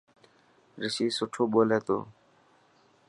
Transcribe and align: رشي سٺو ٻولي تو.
رشي 0.81 1.05
سٺو 1.17 1.43
ٻولي 1.51 1.79
تو. 1.87 1.97